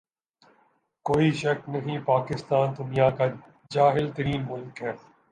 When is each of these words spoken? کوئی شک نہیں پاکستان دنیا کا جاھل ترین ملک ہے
کوئی 1.05 1.31
شک 1.41 1.59
نہیں 1.69 1.99
پاکستان 2.05 2.67
دنیا 2.77 3.09
کا 3.17 3.25
جاھل 3.71 4.11
ترین 4.11 4.41
ملک 4.47 4.81
ہے 4.83 4.91